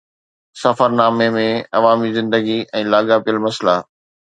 سفرنامي 0.61 1.27
۾ 1.41 1.43
عوامي 1.81 2.09
زندگي 2.17 2.59
۽ 2.83 2.85
لاڳاپيل 2.97 3.41
مسئلا 3.47 3.79